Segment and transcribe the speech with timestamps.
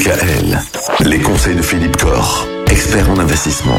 [0.00, 0.58] DKL.
[1.00, 3.78] Les conseils de Philippe Corr, expert en investissement.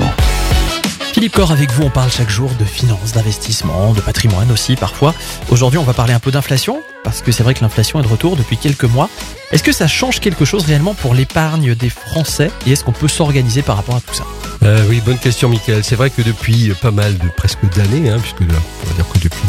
[1.14, 5.16] Philippe Corr avec vous, on parle chaque jour de finances, d'investissement, de patrimoine aussi parfois.
[5.50, 8.08] Aujourd'hui, on va parler un peu d'inflation, parce que c'est vrai que l'inflation est de
[8.08, 9.10] retour depuis quelques mois.
[9.52, 12.52] Est-ce que ça change quelque chose réellement pour l'épargne des Français?
[12.68, 14.24] Et est-ce qu'on peut s'organiser par rapport à tout ça?
[14.64, 15.84] Euh, Oui, bonne question, Michael.
[15.84, 19.06] C'est vrai que depuis pas mal de presque d'années, hein, puisque là, on va dire
[19.12, 19.42] que depuis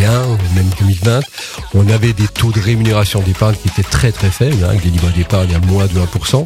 [0.00, 1.20] 2021, même 2020,
[1.74, 4.90] on avait des taux de rémunération d'épargne qui étaient très très faibles, hein, avec des
[4.90, 6.44] niveaux d'épargne à moins de 1%.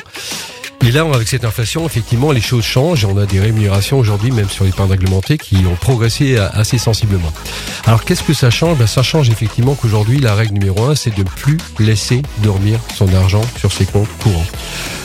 [0.86, 3.06] Et là, avec cette inflation, effectivement, les choses changent.
[3.06, 7.32] On a des rémunérations aujourd'hui, même sur les l'épargne réglementée, qui ont progressé assez sensiblement.
[7.86, 8.76] Alors, qu'est-ce que ça change?
[8.76, 12.80] Ben, Ça change effectivement qu'aujourd'hui, la règle numéro un, c'est de ne plus laisser dormir
[12.94, 14.46] son argent sur ses comptes courants.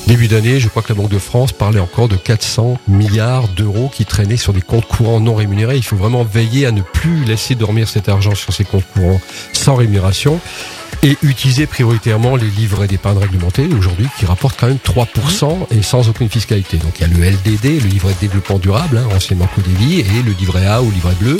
[0.09, 3.91] Début d'année, je crois que la Banque de France parlait encore de 400 milliards d'euros
[3.93, 5.77] qui traînaient sur des comptes courants non rémunérés.
[5.77, 9.21] Il faut vraiment veiller à ne plus laisser dormir cet argent sur ses comptes courants
[9.53, 10.39] sans rémunération
[11.03, 16.09] et utiliser prioritairement les livrets d'épargne réglementés aujourd'hui qui rapportent quand même 3% et sans
[16.09, 16.77] aucune fiscalité.
[16.77, 20.23] Donc il y a le LDD, le livret de développement durable, hein, anciennement Codévi, et
[20.25, 21.37] le livret A ou livret bleu.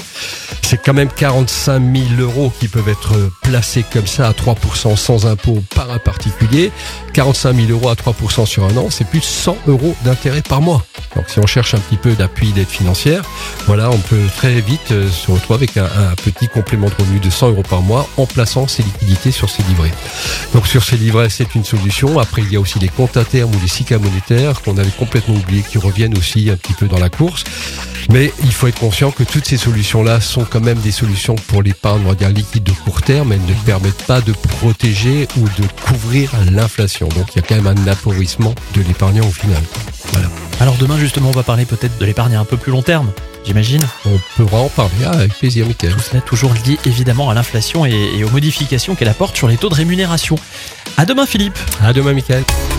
[0.90, 1.84] Quand même 45
[2.18, 6.72] 000 euros qui peuvent être placés comme ça à 3% sans impôt par un particulier.
[7.14, 10.64] 45 000 euros à 3% sur un an, c'est plus de 100 euros d'intérêt par
[10.64, 10.84] mois.
[11.16, 13.24] Donc si on cherche un petit peu d'appui d'aide financière,
[13.68, 17.30] voilà, on peut très vite euh, se retrouver avec un, petit complément de revenu de
[17.30, 19.94] 100 euros par mois en plaçant ses liquidités sur ces livrets.
[20.56, 22.18] Donc sur ces livrets, c'est une solution.
[22.18, 24.90] Après, il y a aussi les comptes à terme ou les SICA monétaires qu'on avait
[24.90, 27.44] complètement oubliés, qui reviennent aussi un petit peu dans la course.
[28.10, 31.62] Mais il faut être conscient que toutes ces solutions-là sont quand même des solutions pour
[31.62, 33.32] l'épargne, on va dire liquide de court terme.
[33.32, 37.08] Elles ne permettent pas de protéger ou de couvrir l'inflation.
[37.10, 39.62] Donc il y a quand même un appauvrissement de l'épargnant au final.
[40.14, 40.28] Voilà.
[40.60, 43.12] Alors demain justement, on va parler peut-être de l'épargne à un peu plus long terme
[43.46, 43.82] j'imagine.
[44.06, 45.94] On pourra en parler ah, avec plaisir, Michael.
[45.94, 49.70] Tout cela toujours lié évidemment à l'inflation et, aux modifications qu'elle apporte sur les taux
[49.70, 50.36] de rémunération.
[50.98, 51.58] À demain, Philippe.
[51.82, 52.44] À demain, Michael.